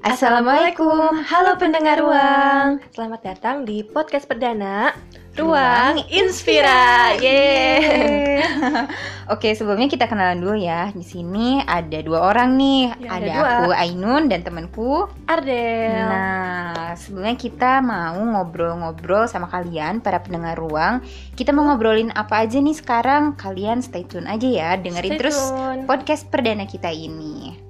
Assalamualaikum, 0.00 1.12
halo 1.28 1.60
pendengar 1.60 2.00
ruang. 2.00 2.80
Selamat 2.88 3.20
datang 3.20 3.68
di 3.68 3.84
podcast 3.84 4.24
perdana 4.24 4.96
Ruang 5.36 6.00
Inspira. 6.08 7.12
Yeay. 7.20 8.40
Oke, 9.36 9.52
sebelumnya 9.52 9.92
kita 9.92 10.08
kenalan 10.08 10.40
dulu 10.40 10.56
ya. 10.56 10.88
Di 10.96 11.04
sini 11.04 11.60
ada 11.68 12.00
dua 12.00 12.32
orang 12.32 12.56
nih. 12.56 12.96
Ya, 12.96 13.08
ada 13.12 13.12
ada 13.12 13.28
dua. 13.28 13.48
aku 13.52 13.70
Ainun 13.76 14.32
dan 14.32 14.40
temanku. 14.40 15.04
Ardel. 15.28 15.92
Nah, 15.92 16.96
sebelumnya 16.96 17.36
kita 17.36 17.84
mau 17.84 18.16
ngobrol-ngobrol 18.16 19.28
sama 19.28 19.52
kalian 19.52 20.00
para 20.00 20.24
pendengar 20.24 20.56
ruang. 20.56 21.04
Kita 21.36 21.52
mau 21.52 21.68
ngobrolin 21.68 22.08
apa 22.16 22.40
aja 22.40 22.56
nih 22.56 22.72
sekarang? 22.72 23.36
Kalian 23.36 23.84
stay 23.84 24.08
tune 24.08 24.24
aja 24.24 24.48
ya, 24.48 24.70
dengerin 24.80 25.12
Stay 25.12 25.20
terus 25.20 25.36
tune. 25.36 25.84
podcast 25.84 26.24
perdana 26.32 26.64
kita 26.64 26.88
ini. 26.88 27.69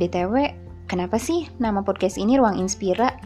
BTW, 0.00 0.56
kenapa 0.88 1.20
sih 1.20 1.44
nama 1.60 1.84
podcast 1.84 2.16
ini 2.16 2.40
Ruang 2.40 2.56
Inspira? 2.56 3.20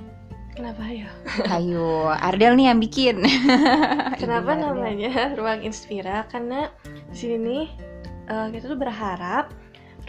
Kenapa 0.59 0.82
ya? 0.91 1.06
Ayo, 1.55 2.10
Ardel 2.10 2.59
nih 2.59 2.66
yang 2.74 2.82
bikin. 2.82 3.23
Kenapa 4.23 4.59
namanya 4.59 5.38
Ruang 5.38 5.62
Inspira? 5.62 6.27
Karena 6.27 6.66
di 6.82 7.15
sini 7.15 7.70
eh, 8.27 8.48
kita 8.51 8.74
tuh 8.74 8.79
berharap 8.79 9.55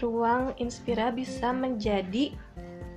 Ruang 0.02 0.58
Inspira 0.58 1.14
bisa 1.14 1.54
menjadi 1.54 2.34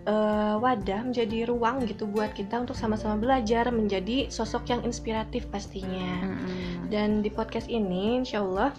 eh, 0.10 0.56
wadah, 0.58 1.06
menjadi 1.06 1.46
ruang 1.46 1.86
gitu 1.86 2.10
buat 2.10 2.34
kita 2.34 2.66
untuk 2.66 2.74
sama-sama 2.74 3.22
belajar, 3.22 3.70
menjadi 3.70 4.34
sosok 4.34 4.66
yang 4.74 4.82
inspiratif 4.82 5.46
pastinya. 5.54 6.26
Mm-mm. 6.26 6.90
Dan 6.90 7.22
di 7.22 7.30
podcast 7.30 7.70
ini, 7.70 8.18
insya 8.18 8.42
Allah 8.42 8.74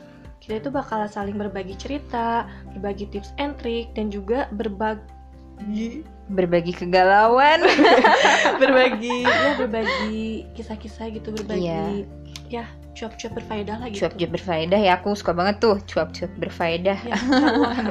kita 0.51 0.67
itu 0.67 0.75
bakal 0.75 1.07
saling 1.07 1.39
berbagi 1.39 1.79
cerita, 1.79 2.43
berbagi 2.75 3.07
tips 3.15 3.31
and 3.39 3.55
trick, 3.63 3.95
dan 3.95 4.11
juga 4.11 4.51
berbagi 4.59 6.03
Berbagi 6.27 6.75
kegalauan. 6.75 7.63
berbagi 8.63 9.23
ya 9.23 9.55
berbagi 9.63 10.51
kisah-kisah 10.59 11.15
gitu, 11.15 11.31
berbagi 11.31 11.71
Iya. 11.71 12.03
ya 12.51 12.65
cuap-cuap 12.99 13.39
berfaedah 13.39 13.79
lah 13.79 13.87
gitu. 13.95 14.03
Cuap-cuap 14.03 14.31
berfaedah 14.43 14.81
ya, 14.83 14.99
aku 14.99 15.15
suka 15.15 15.31
banget 15.39 15.63
tuh 15.63 15.79
cuap-cuap 15.87 16.35
berfaedah. 16.43 16.99
Ya. 16.99 17.15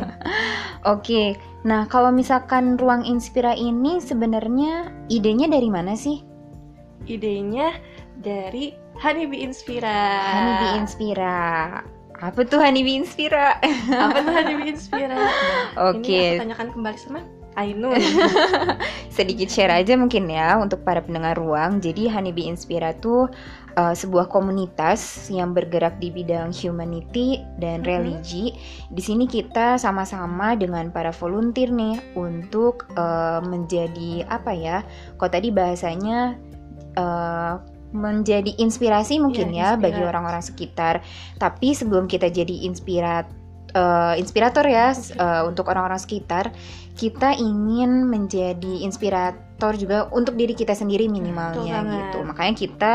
Oke, 0.91 1.39
nah 1.63 1.87
kalau 1.87 2.11
misalkan 2.11 2.75
ruang 2.75 3.07
inspira 3.07 3.55
ini 3.55 4.03
sebenarnya 4.03 4.91
idenya 5.07 5.47
dari 5.47 5.71
mana 5.71 5.95
sih? 5.95 6.27
Idenya 7.07 7.71
dari 8.19 8.75
Honeybee 8.99 9.47
Inspira. 9.47 9.95
Honeybee 10.27 10.71
Inspira. 10.83 11.39
Apa 12.19 12.43
tuh 12.43 12.59
Honeybee 12.59 12.99
Inspira? 12.99 13.55
Apa 13.89 14.19
tuh 14.19 14.33
Honeybee 14.35 14.75
Inspira? 14.75 15.15
Nah, 15.19 15.31
Ini 15.95 16.03
Oke, 16.03 16.19
aku 16.35 16.41
tanyakan 16.43 16.67
kembali 16.75 16.97
sama 16.99 17.19
Ainun. 17.55 17.95
sedikit 19.17 19.51
share 19.51 19.73
aja 19.73 19.99
mungkin 19.99 20.27
ya 20.27 20.55
untuk 20.59 20.83
para 20.83 20.99
pendengar 20.99 21.35
ruang. 21.35 21.79
Jadi 21.79 22.07
Honeybee 22.07 22.47
Inspira 22.47 22.95
tuh 22.95 23.27
uh, 23.75 23.95
sebuah 23.95 24.27
komunitas 24.27 24.99
yang 25.27 25.51
bergerak 25.51 25.99
di 25.99 26.07
bidang 26.07 26.51
humanity 26.51 27.39
dan 27.59 27.83
Mhm. 27.83 27.87
religi. 27.87 28.55
Di 28.91 29.01
sini 29.03 29.27
kita 29.27 29.75
sama-sama 29.75 30.55
dengan 30.55 30.87
para 30.91 31.11
volunteer 31.11 31.71
nih 31.71 31.99
untuk 32.15 32.87
uh, 32.95 33.39
menjadi 33.43 34.27
apa 34.27 34.51
ya? 34.51 34.77
Kok 35.15 35.31
tadi 35.31 35.51
bahasanya 35.51 36.35
uh, 36.95 37.59
menjadi 37.89 38.53
inspirasi 38.61 39.17
mungkin 39.17 39.49
Iya, 39.49 39.73
ya 39.73 39.81
bagi 39.81 39.97
inspira- 39.97 40.09
orang-orang 40.13 40.43
sekitar. 40.45 40.95
Tapi 41.41 41.73
sebelum 41.73 42.05
kita 42.05 42.29
jadi 42.29 42.69
inspirat 42.69 43.25
uh, 43.73 44.13
inspirator 44.17 44.65
ya 44.65 44.93
uh, 45.17 45.43
untuk 45.49 45.69
orang-orang 45.69 45.97
sekitar, 45.97 46.53
kita 46.93 47.33
ingin 47.37 48.05
menjadi 48.05 48.85
inspirator 48.85 49.73
juga 49.75 50.07
untuk 50.13 50.35
diri 50.35 50.53
kita 50.53 50.75
sendiri 50.75 51.09
minimalnya 51.09 51.57
Betul 51.57 51.73
banget. 51.73 51.99
gitu. 51.99 52.19
Makanya 52.27 52.53
kita 52.55 52.93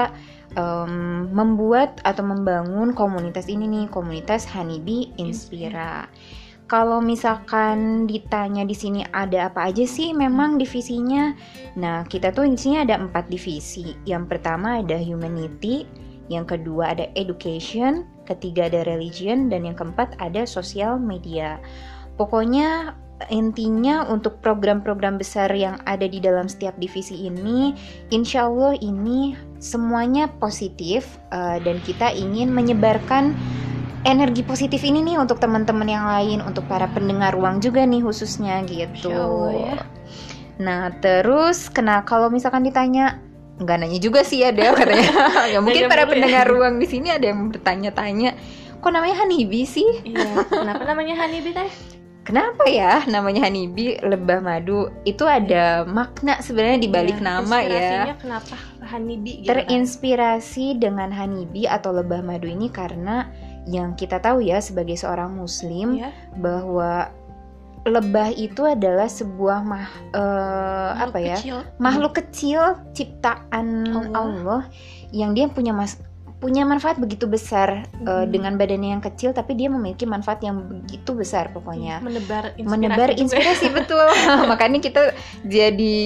em, 0.55 1.29
membuat 1.33 1.99
atau 2.05 2.23
membangun 2.25 2.93
komunitas 2.93 3.49
ini 3.49 3.65
nih, 3.65 3.85
komunitas 3.89 4.45
Honeybee 4.49 5.17
Inspira. 5.17 6.07
Kalau 6.65 7.05
misalkan 7.05 8.09
ditanya 8.09 8.65
di 8.65 8.73
sini 8.73 9.05
ada 9.13 9.53
apa 9.53 9.69
aja 9.69 9.85
sih 9.85 10.17
memang 10.17 10.57
divisinya? 10.57 11.37
Nah, 11.77 12.09
kita 12.09 12.33
tuh 12.33 12.49
di 12.49 12.57
sini 12.57 12.81
ada 12.81 12.97
empat 12.97 13.29
divisi. 13.29 13.93
Yang 14.09 14.33
pertama 14.33 14.81
ada 14.81 14.97
humanity, 14.97 15.85
yang 16.33 16.49
kedua 16.49 16.97
ada 16.97 17.05
education, 17.21 18.09
ketiga 18.25 18.73
ada 18.73 18.81
religion, 18.89 19.53
dan 19.53 19.69
yang 19.69 19.77
keempat 19.77 20.17
ada 20.17 20.49
social 20.49 20.97
media. 20.97 21.61
Pokoknya 22.17 22.97
intinya 23.29 24.09
untuk 24.09 24.41
program-program 24.41 25.21
besar 25.21 25.53
yang 25.53 25.79
ada 25.85 26.09
di 26.09 26.19
dalam 26.19 26.49
setiap 26.49 26.75
divisi 26.81 27.29
ini, 27.29 27.77
insya 28.09 28.49
Allah 28.49 28.73
ini 28.81 29.37
semuanya 29.61 30.33
positif 30.41 31.21
eh, 31.29 31.61
dan 31.61 31.77
kita 31.85 32.13
ingin 32.13 32.51
menyebarkan 32.51 33.37
energi 34.05 34.45
positif 34.45 34.85
ini 34.85 35.01
nih 35.01 35.17
untuk 35.17 35.41
teman-teman 35.41 35.89
yang 35.89 36.07
lain, 36.07 36.39
untuk 36.45 36.69
para 36.69 36.87
pendengar 36.93 37.33
ruang 37.33 37.59
juga 37.59 37.83
nih 37.89 38.05
khususnya 38.05 38.61
gitu. 38.69 39.11
Allah 39.11 39.53
ya. 39.53 39.77
Nah 40.61 40.83
terus, 41.03 41.73
kena 41.73 42.05
kalau 42.07 42.29
misalkan 42.31 42.63
ditanya 42.63 43.19
nggak 43.55 43.77
nanya 43.81 43.99
juga 44.03 44.23
sih 44.23 44.45
ya 44.45 44.53
Del 44.53 44.77
katanya. 44.77 45.11
ya 45.53 45.59
mungkin 45.65 45.89
para 45.89 46.05
ya. 46.05 46.11
pendengar 46.11 46.45
ruang 46.47 46.79
di 46.79 46.87
sini 46.87 47.11
ada 47.11 47.27
yang 47.27 47.51
bertanya-tanya, 47.51 48.37
kok 48.79 48.93
namanya 48.93 49.25
Honeybee 49.25 49.67
sih? 49.67 49.89
Iya. 50.05 50.47
Kenapa 50.53 50.83
namanya 50.85 51.15
Honeybee 51.25 51.55
teh? 51.57 51.71
Kenapa 52.25 52.65
ya 52.65 53.05
namanya 53.05 53.45
Honeybee 53.45 54.01
lebah 54.01 54.41
madu? 54.41 54.89
Itu 55.05 55.29
ada 55.29 55.85
makna 55.85 56.41
sebenarnya 56.41 56.81
di 56.81 56.89
balik 56.89 57.21
Iya, 57.21 57.25
nama 57.25 57.57
ya. 57.61 58.17
kenapa 58.17 58.57
Honeybee 58.81 59.45
gitu 59.45 59.53
kan? 59.53 59.65
Terinspirasi 59.65 60.67
dengan 60.81 61.13
honeybee 61.13 61.69
atau 61.69 61.93
lebah 61.93 62.25
madu 62.25 62.49
ini 62.49 62.73
karena 62.73 63.29
yang 63.67 63.93
kita 63.93 64.19
tahu 64.19 64.41
ya 64.41 64.59
sebagai 64.59 64.95
seorang 64.95 65.33
muslim 65.33 65.97
Iya. 65.97 66.13
bahwa 66.35 67.09
lebah 67.85 68.33
itu 68.33 68.65
adalah 68.65 69.05
sebuah 69.07 69.61
mah 69.61 69.89
Makhluk 70.11 71.05
apa 71.05 71.19
ya? 71.21 71.37
kecil. 71.37 71.57
makhluk 71.77 72.13
kecil 72.15 72.61
ciptaan 72.91 73.67
Allah. 73.87 74.17
Allah, 74.17 74.61
yang 75.11 75.33
dia 75.33 75.47
punya 75.47 75.71
mas 75.71 76.01
punya 76.35 76.61
manfaat 76.63 76.97
begitu 76.97 77.25
besar 77.25 77.89
eh, 77.97 78.05
Mhm. 78.05 78.29
dengan 78.29 78.53
badannya 78.55 78.91
yang 78.91 79.01
kecil 79.01 79.33
tapi 79.33 79.53
dia 79.55 79.69
memiliki 79.69 80.05
manfaat 80.05 80.41
yang 80.41 80.61
begitu 80.61 81.13
besar 81.13 81.49
pokoknya 81.51 82.01
menebar 82.01 82.53
inspirasi 82.53 82.69
menebar 82.69 83.09
juga. 83.11 83.21
inspirasi 83.23 83.67
betul 83.81 84.05
makanya 84.53 84.77
kita 84.79 85.03
jadi 85.41 85.97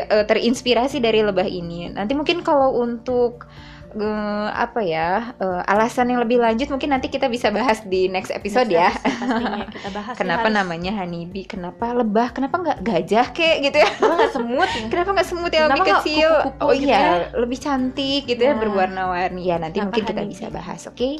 eh, 0.00 0.24
terinspirasi 0.24 0.98
dari 0.98 1.18
lebah 1.18 1.42
ini 1.44 1.90
nanti 1.90 2.14
mungkin 2.14 2.42
kalau 2.42 2.78
untuk 2.78 3.50
eh, 3.90 4.08
apa 4.50 4.80
ya 4.80 5.08
eh, 5.34 5.62
alasan 5.66 6.08
yang 6.08 6.20
lebih 6.20 6.36
lanjut 6.36 6.68
mungkin 6.68 6.90
nanti 6.90 7.06
kita 7.06 7.26
bisa 7.26 7.48
bahas 7.48 7.80
di 7.82 8.06
next 8.06 8.28
episode 8.28 8.68
ya 8.68 8.90
Next 8.90 9.00
episode 9.02 9.32
pastinya 9.32 9.66
kita 9.74 9.88
bahas 9.90 10.12
ya, 10.12 10.18
kenapa 10.18 10.44
harus. 10.44 10.56
namanya 10.56 10.92
honeybee 10.94 11.44
kenapa 11.44 11.86
lebah 11.92 12.28
kenapa 12.30 12.54
nggak 12.58 12.78
gajah 12.80 13.26
kek 13.30 13.56
gitu 13.62 13.76
ya 13.76 13.90
Kenapa 13.90 14.14
nggak 14.14 14.32
semut 14.32 14.68
ya? 14.70 14.84
kenapa 14.92 15.10
nggak 15.12 15.28
semut 15.28 15.52
yang 15.52 15.66
lebih 15.68 15.82
kecil 15.94 16.30
kupu-kupu 16.38 16.62
oh 16.62 16.72
gitu 16.72 16.84
iya 16.84 16.98
ya? 16.98 17.12
lebih 17.34 17.58
cantik 17.58 18.22
gitu 18.26 18.40
ya 18.40 18.50
Nah. 18.50 18.58
berwarna-warni 18.58 19.42
ya 19.42 19.56
nanti 19.56 19.76
Kenapa 19.76 19.86
mungkin 19.88 20.02
kita 20.04 20.12
honeybee? 20.18 20.32
bisa 20.34 20.46
bahas 20.48 20.80
oke 20.84 21.10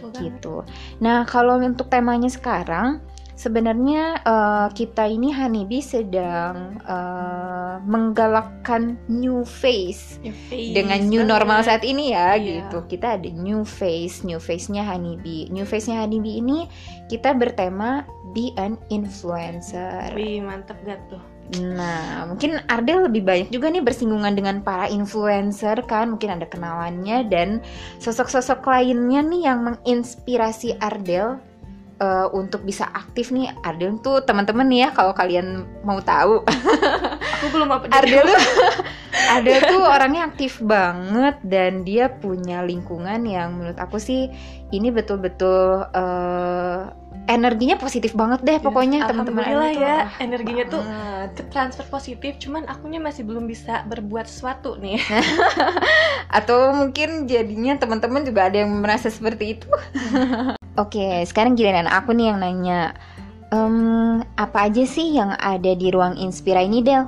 banget. 0.00 0.16
gitu. 0.16 0.54
Nah, 0.98 1.22
kalau 1.22 1.54
untuk 1.56 1.86
temanya 1.86 2.26
sekarang 2.26 2.98
sebenarnya 3.40 4.20
eh, 4.20 4.68
kita 4.76 5.08
ini 5.08 5.32
Honeybee 5.32 5.80
sedang 5.80 6.76
eh, 6.84 7.74
menggalakkan 7.88 9.00
new 9.08 9.40
face 9.48 10.20
dengan 10.52 11.08
new 11.08 11.24
normal 11.24 11.64
saat 11.64 11.80
ini 11.80 12.12
ya 12.12 12.36
Iya. 12.36 12.68
gitu. 12.68 12.84
Kita 12.84 13.16
ada 13.16 13.30
new 13.32 13.64
face, 13.64 14.20
new 14.20 14.36
face-nya 14.36 14.84
Honeybee. 14.84 15.48
New 15.48 15.64
face-nya 15.64 16.04
Honeybee 16.04 16.44
ini 16.44 16.68
kita 17.08 17.32
bertema 17.32 18.04
be 18.36 18.52
an 18.60 18.76
influencer. 18.92 20.12
Wih 20.12 20.44
mantep 20.44 20.76
gak 20.84 21.00
tuh 21.08 21.22
Nah, 21.58 22.30
mungkin 22.30 22.62
Ardel 22.70 23.10
lebih 23.10 23.26
banyak 23.26 23.50
juga 23.50 23.74
nih 23.74 23.82
bersinggungan 23.82 24.38
dengan 24.38 24.62
para 24.62 24.86
influencer 24.86 25.82
kan, 25.82 26.14
mungkin 26.14 26.38
ada 26.38 26.46
kenalannya 26.46 27.26
dan 27.26 27.58
sosok-sosok 27.98 28.62
lainnya 28.70 29.18
nih 29.26 29.50
yang 29.50 29.66
menginspirasi 29.66 30.78
Ardel 30.78 31.42
eh, 32.00 32.26
untuk 32.32 32.64
bisa 32.64 32.88
aktif 32.90 33.30
nih. 33.30 33.52
Ardel 33.62 34.00
tuh 34.00 34.24
teman-teman 34.24 34.66
nih 34.66 34.80
ya 34.84 34.88
kalau 34.96 35.12
kalian 35.12 35.68
mau 35.84 36.00
tahu, 36.00 36.42
Aku 37.40 37.46
belum 37.56 37.68
apa 37.72 37.84
Ardel 38.00 38.24
tuh 38.24 38.42
Ardel 39.30 39.60
tuh 39.64 39.82
orangnya 39.84 40.22
aktif 40.28 40.60
banget 40.60 41.40
dan 41.44 41.86
dia 41.88 42.12
punya 42.12 42.60
lingkungan 42.60 43.24
yang 43.24 43.56
menurut 43.56 43.78
aku 43.80 43.96
sih 43.96 44.28
ini 44.70 44.92
betul-betul 44.92 45.88
eh, 45.92 46.82
energinya 47.30 47.78
positif 47.78 48.12
banget 48.12 48.42
deh 48.42 48.58
pokoknya 48.58 49.06
teman-teman 49.06 49.44
Alhamdulillah 49.46 49.72
tuh, 49.72 49.82
ya 49.82 49.96
energinya 50.18 50.64
tuh 50.66 50.82
ke 51.36 51.42
transfer 51.48 51.86
positif 51.86 52.36
cuman 52.42 52.66
akunya 52.66 52.98
masih 52.98 53.22
belum 53.24 53.46
bisa 53.48 53.86
berbuat 53.86 54.26
sesuatu 54.28 54.76
nih. 54.76 55.00
Atau 56.38 56.74
mungkin 56.74 57.26
jadinya 57.26 57.78
teman-teman 57.80 58.22
juga 58.22 58.50
ada 58.50 58.62
yang 58.62 58.70
merasa 58.82 59.08
seperti 59.10 59.58
itu 59.58 59.68
oke 60.80 61.28
sekarang 61.28 61.52
giliran 61.54 61.86
aku 61.86 62.16
nih 62.16 62.32
yang 62.32 62.40
nanya 62.40 62.96
Em, 63.50 64.22
apa 64.38 64.70
aja 64.70 64.86
sih 64.86 65.18
yang 65.18 65.34
ada 65.34 65.74
di 65.74 65.90
ruang 65.90 66.14
inspira 66.14 66.62
ini 66.62 66.86
Del? 66.86 67.02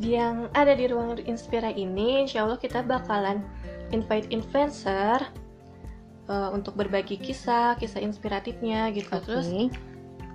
Yang 0.00 0.48
ada 0.56 0.72
di 0.72 0.88
ruang 0.88 1.20
Inspira 1.28 1.68
ini 1.68 2.24
insya 2.24 2.48
Allah 2.48 2.56
kita 2.56 2.80
bakalan 2.80 3.44
invite 3.92 4.32
influencer 4.32 5.20
uh, 6.32 6.48
untuk 6.56 6.72
berbagi 6.74 7.20
kisah 7.20 7.76
kisah 7.76 8.00
inspiratifnya 8.00 8.88
gitu. 8.96 9.12
Oke. 9.12 9.28
Terus 9.28 9.46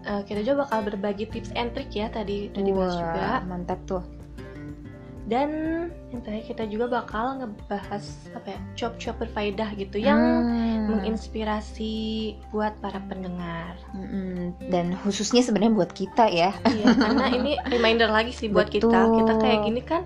uh, 0.05 0.21
kita 0.21 0.45
juga 0.45 0.69
bakal 0.69 0.85
berbagi 0.85 1.25
tips 1.33 1.49
and 1.57 1.73
trick 1.73 1.89
ya 1.97 2.13
tadi 2.13 2.53
udah 2.53 2.63
dibahas 2.63 2.93
Wah, 2.93 3.01
juga. 3.01 3.27
mantap 3.49 3.79
tuh. 3.89 4.05
Dan 5.27 5.49
yang 6.13 6.21
terakhir 6.23 6.55
kita 6.55 6.63
juga 6.71 7.01
bakal 7.01 7.41
ngebahas 7.41 8.05
apa 8.37 8.47
ya 8.53 8.59
job-job 8.77 9.17
berfaedah 9.19 9.73
gitu. 9.75 9.97
Yang 9.97 10.21
Hmm. 10.21 10.45
Menginspirasi 10.87 11.93
buat 12.55 12.73
para 12.79 13.03
pendengar. 13.05 13.75
Mm-mm. 13.91 14.55
dan 14.71 14.95
khususnya 15.03 15.43
sebenarnya 15.43 15.73
buat 15.75 15.91
kita 15.91 16.31
ya. 16.31 16.51
Iya 16.67 16.87
karena 16.95 17.25
ini 17.33 17.51
reminder 17.73 18.09
lagi 18.09 18.31
sih 18.31 18.47
buat 18.47 18.71
kita. 18.71 18.87
Betul. 18.87 19.15
kita 19.23 19.33
kayak 19.43 19.59
gini 19.67 19.81
kan 19.83 20.03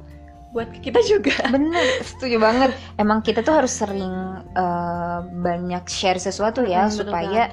buat 0.51 0.68
kita 0.83 1.00
juga. 1.07 1.36
Bener 1.48 1.86
setuju 2.10 2.38
banget. 2.38 2.72
Emang 3.00 3.24
kita 3.24 3.39
tuh 3.42 3.63
harus 3.63 3.72
sering 3.72 4.12
eh, 4.51 5.19
banyak 5.24 5.83
share 5.88 6.19
sesuatu 6.19 6.68
ya 6.68 6.86
Mm, 6.86 6.92
betul 6.92 7.00
supaya 7.07 7.44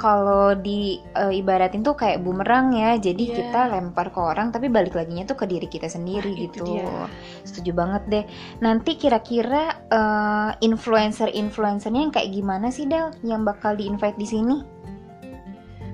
kalau 0.00 0.56
di 0.56 0.96
eh, 1.12 1.36
ibaratin 1.36 1.84
tuh 1.84 1.92
kayak 1.92 2.24
bumerang 2.24 2.72
ya 2.72 2.96
jadi 2.96 3.20
Iya. 3.20 3.36
kita 3.36 3.60
lempar 3.68 4.08
ke 4.08 4.16
orang 4.16 4.48
tapi 4.48 4.72
balik 4.72 4.96
laginya 4.96 5.28
tuh 5.28 5.36
ke 5.36 5.44
diri 5.44 5.68
kita 5.68 5.86
sendiri 5.86 6.32
Nah, 6.32 6.40
itu 6.40 6.64
gitu 6.64 6.64
dia. 6.80 7.04
setuju 7.44 7.70
banget 7.76 8.02
deh 8.08 8.24
nanti 8.58 8.96
kira-kira 8.96 9.76
eh, 9.92 10.50
influencer-influencernya 10.64 12.00
yang 12.00 12.10
kayak 12.10 12.32
gimana 12.32 12.72
sih 12.72 12.88
Del 12.88 13.12
yang 13.20 13.44
bakal 13.44 13.76
di 13.76 13.84
invite 13.86 14.16
di 14.16 14.24
sini 14.24 14.56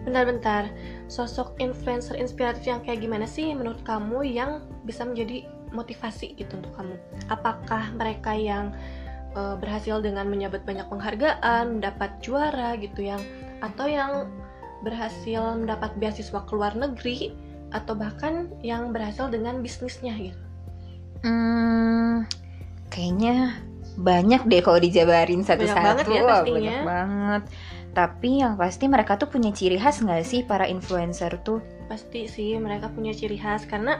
Bentar-bentar, 0.06 0.70
sosok 1.10 1.58
influencer 1.58 2.14
inspiratif 2.14 2.62
yang 2.62 2.78
kayak 2.78 3.02
gimana 3.02 3.26
sih 3.26 3.50
menurut 3.50 3.82
kamu 3.82 4.22
yang 4.22 4.62
bisa 4.86 5.02
menjadi 5.02 5.42
motivasi 5.74 6.38
gitu 6.38 6.62
untuk 6.62 6.70
kamu? 6.78 6.94
Apakah 7.26 7.90
mereka 7.90 8.30
yang 8.30 8.70
eh, 9.34 9.56
berhasil 9.58 9.98
dengan 9.98 10.30
menyabet 10.30 10.62
banyak 10.62 10.86
penghargaan, 10.86 11.82
mendapat 11.82 12.22
juara 12.22 12.78
gitu 12.78 13.02
yang 13.02 13.18
atau 13.60 13.86
yang 13.86 14.28
berhasil 14.84 15.56
mendapat 15.56 15.96
beasiswa 15.96 16.40
ke 16.44 16.52
luar 16.52 16.76
negeri 16.76 17.32
atau 17.72 17.96
bahkan 17.96 18.46
yang 18.62 18.94
berhasil 18.94 19.26
dengan 19.26 19.58
bisnisnya 19.60 20.14
gitu? 20.14 20.38
Hmm, 21.24 22.28
kayaknya 22.88 23.56
banyak 23.96 24.44
deh 24.44 24.60
kalau 24.60 24.76
dijabarin 24.78 25.40
satu-satu. 25.42 25.80
banget 25.80 26.06
ya 26.06 26.20
Wah, 26.22 26.30
pastinya. 26.44 26.52
banyak 26.60 26.78
banget. 26.84 27.42
Tapi 27.96 28.30
yang 28.44 28.54
pasti 28.60 28.84
mereka 28.86 29.16
tuh 29.16 29.26
punya 29.26 29.50
ciri 29.50 29.80
khas 29.80 30.04
nggak 30.04 30.20
sih 30.22 30.44
para 30.44 30.68
influencer 30.68 31.32
tuh? 31.40 31.64
Pasti 31.88 32.28
sih 32.28 32.60
mereka 32.60 32.92
punya 32.92 33.16
ciri 33.16 33.40
khas 33.40 33.64
karena 33.64 33.96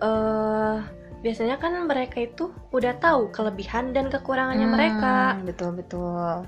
eh 0.00 0.76
biasanya 1.20 1.56
kan 1.56 1.72
mereka 1.84 2.20
itu 2.20 2.52
udah 2.72 2.96
tahu 3.00 3.32
kelebihan 3.32 3.96
dan 3.96 4.12
kekurangannya 4.12 4.68
Hmm, 4.68 4.76
mereka. 4.76 5.14
Betul 5.40 5.80
betul. 5.80 6.44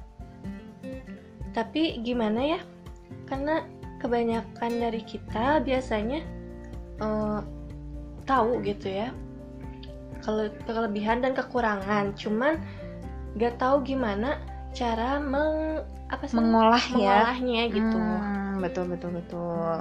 Tapi 1.52 2.00
gimana 2.00 2.56
ya? 2.56 2.60
Karena 3.28 3.64
kebanyakan 4.00 4.72
dari 4.82 5.00
kita 5.06 5.62
biasanya 5.62 6.20
eh, 6.98 7.40
tahu 8.26 8.60
gitu 8.66 8.88
ya 8.90 9.14
kele- 10.22 10.54
kelebihan 10.64 11.20
dan 11.20 11.34
kekurangan, 11.34 12.14
cuman 12.14 12.56
gak 13.36 13.58
tahu 13.58 13.82
gimana 13.82 14.38
cara 14.72 15.18
meng 15.18 15.82
apa 16.08 16.24
sih 16.28 16.36
Mengolah 16.38 16.84
ya. 16.92 16.94
mengolahnya 16.96 17.62
gitu. 17.72 17.98
Hmm, 17.98 18.60
betul 18.62 18.84
betul 18.88 19.10
betul. 19.16 19.76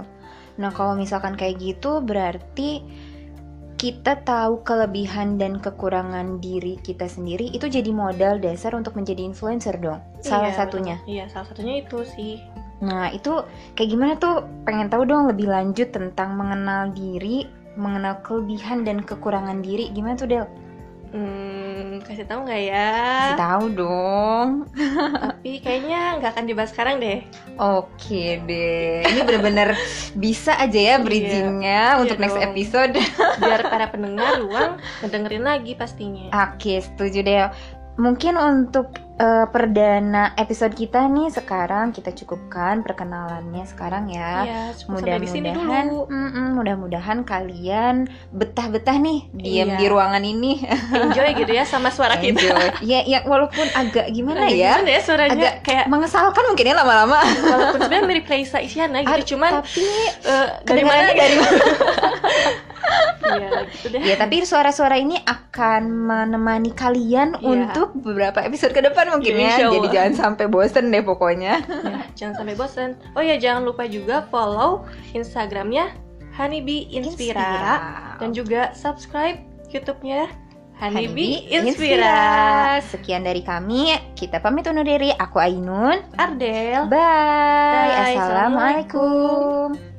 Nah 0.60 0.70
kalau 0.74 0.98
misalkan 0.98 1.36
kayak 1.38 1.60
gitu 1.62 2.02
berarti 2.04 2.82
kita 3.82 4.22
tahu 4.22 4.62
kelebihan 4.62 5.42
dan 5.42 5.58
kekurangan 5.58 6.38
diri 6.38 6.78
kita 6.86 7.10
sendiri 7.10 7.50
itu 7.50 7.66
jadi 7.66 7.90
modal 7.90 8.38
dasar 8.38 8.78
untuk 8.78 8.94
menjadi 8.94 9.26
influencer 9.26 9.74
dong. 9.82 9.98
Salah 10.22 10.54
Iya, 10.54 10.58
satunya. 10.62 10.96
betul. 11.02 11.10
Iya, 11.18 11.24
salah 11.34 11.48
satunya 11.50 11.74
itu 11.82 11.98
sih. 12.06 12.38
Nah, 12.86 13.10
itu 13.10 13.42
kayak 13.74 13.90
gimana 13.90 14.14
tuh? 14.22 14.46
Pengen 14.70 14.86
tahu 14.86 15.10
dong 15.10 15.26
lebih 15.34 15.50
lanjut 15.50 15.90
tentang 15.90 16.38
mengenal 16.38 16.94
diri, 16.94 17.50
mengenal 17.74 18.22
kelebihan 18.22 18.86
dan 18.86 19.02
kekurangan 19.02 19.66
diri. 19.66 19.90
Gimana 19.90 20.14
tuh, 20.14 20.30
Del? 20.30 20.46
Hmm, 21.10 21.61
kasih 22.02 22.26
tahu 22.26 22.46
nggak 22.46 22.62
ya? 22.68 22.90
Kasih 23.34 23.42
tahu 23.42 23.66
dong. 23.74 24.48
Tapi 25.22 25.52
kayaknya 25.62 26.22
nggak 26.22 26.32
akan 26.38 26.46
dibahas 26.46 26.70
sekarang 26.72 27.02
deh. 27.02 27.20
Oke 27.58 28.40
deh. 28.46 29.02
Ini 29.06 29.20
bener-bener 29.26 29.74
bisa 30.14 30.56
aja 30.56 30.80
ya 30.80 30.96
bridgingnya 31.02 32.02
untuk 32.02 32.18
Iya 32.18 32.24
next 32.24 32.38
dong. 32.38 32.48
episode. 32.54 32.94
Biar 33.42 33.62
para 33.68 33.86
pendengar 33.90 34.40
ruang 34.40 34.78
ngedengerin 35.02 35.44
lagi 35.44 35.74
pastinya. 35.74 36.30
Oke, 36.32 36.80
setuju 36.80 37.20
deh. 37.22 37.48
Mungkin 37.94 38.34
untuk 38.34 38.88
eh, 39.14 39.46
perdana 39.46 40.34
episode 40.34 40.74
kita 40.74 41.06
nih 41.06 41.30
sekarang 41.30 41.92
kita 41.92 42.10
cukupkan 42.12 42.82
perkenalannya 42.82 43.62
sekarang 43.64 44.08
ya. 44.08 44.48
Sini 44.74 44.90
Mudah-mudahan. 44.90 45.86
Mm-mm, 46.08 46.48
mudah-mudahan 46.56 47.22
kalian 47.22 48.10
betah-betah 48.32 48.98
nih 48.98 49.30
diam 49.32 49.68
Iya. 49.68 49.78
di 49.78 49.86
ruangan 49.86 50.24
ini. 50.24 50.66
Enjoy 50.98 51.30
gitu 51.36 51.52
ya 51.52 51.62
sama 51.64 51.92
suara 51.92 52.18
kita. 52.18 52.42
Enjoy. 52.42 52.66
ya, 52.92 53.04
ya 53.04 53.22
walaupun 53.22 53.68
agak 53.72 54.10
gimana 54.10 54.48
Agak 54.48 54.56
ya, 54.56 54.72
Gimana 54.74 54.90
ya 54.90 55.02
suaranya 55.04 55.36
Agak 55.36 55.54
kayak 55.62 55.86
mengesalkan 55.86 56.44
mungkin 56.48 56.66
ya 56.66 56.76
lama-lama. 56.76 57.20
walaupun 57.44 57.78
sebenarnya 57.78 58.06
mirip 58.08 58.26
Raisa 58.26 58.58
Isyana 58.58 59.04
gitu, 59.04 59.14
Aduh, 59.14 59.28
cuman 59.28 59.52
tapi 59.62 59.86
eh, 60.24 60.48
dari 60.64 60.84
mana 60.84 61.10
dari 61.12 61.36
mana? 61.36 61.60
Gitu 63.82 63.98
deh. 63.98 64.02
ya, 64.06 64.14
tapi 64.14 64.46
suara-suara 64.46 64.94
ini 64.96 65.18
akan 65.18 65.82
menemani 65.90 66.70
kalian 66.72 67.34
Iya. 67.34 67.50
untuk 67.50 67.98
beberapa 67.98 68.46
episode 68.46 68.72
ke 68.72 68.86
depan 68.86 69.10
mungkin 69.10 69.34
Iya, 69.34 69.58
ya. 69.58 69.68
Jadi 69.74 69.88
jangan 69.90 70.14
sampai 70.14 70.46
bosen 70.46 70.94
deh 70.94 71.02
pokoknya. 71.02 71.66
Ya, 71.66 72.06
jangan 72.14 72.46
sampai 72.46 72.54
bosan. 72.54 72.94
Oh 73.18 73.24
ya, 73.26 73.42
jangan 73.42 73.66
lupa 73.66 73.90
juga 73.90 74.30
follow 74.30 74.86
Instagramnya 75.18 75.90
Honeybee 76.32 76.94
Inspira, 76.94 77.82
dan 78.22 78.32
juga 78.32 78.72
subscribe 78.72 79.42
YouTube-nya 79.68 80.30
Honeybee 80.80 81.50
Inspira. 81.52 82.80
Sekian 82.82 83.22
dari 83.22 83.44
kami. 83.44 83.94
Kita 84.16 84.40
pamit 84.40 84.66
undur 84.66 84.82
diri. 84.82 85.12
Aku 85.14 85.38
Ainun. 85.38 86.02
Ardel. 86.16 86.88
Bye. 86.88 86.98
Bye. 87.90 88.16
Assalamualaikum. 88.16 89.91